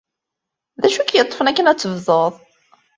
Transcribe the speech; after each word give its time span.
D 0.81 0.83
acu 0.87 0.99
i 1.01 1.05
k-yeṭṭfen 1.05 1.49
akken 1.49 1.69
ad 1.71 1.77
tebduḍ? 1.79 2.33